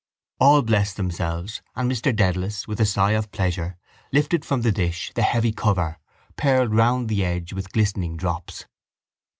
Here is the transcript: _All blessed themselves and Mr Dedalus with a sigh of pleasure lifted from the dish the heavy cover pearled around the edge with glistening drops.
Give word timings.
_All 0.43 0.63
blessed 0.63 0.97
themselves 0.97 1.61
and 1.75 1.91
Mr 1.91 2.11
Dedalus 2.15 2.67
with 2.67 2.79
a 2.81 2.87
sigh 2.87 3.11
of 3.11 3.29
pleasure 3.29 3.77
lifted 4.11 4.43
from 4.43 4.63
the 4.63 4.71
dish 4.71 5.11
the 5.13 5.21
heavy 5.21 5.51
cover 5.51 5.99
pearled 6.37 6.73
around 6.73 7.05
the 7.07 7.23
edge 7.23 7.53
with 7.53 7.71
glistening 7.71 8.17
drops. 8.17 8.65